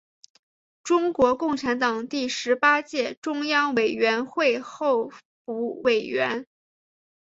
[0.83, 5.11] 中国共产党第十八届中央委员会候
[5.45, 6.47] 补委员。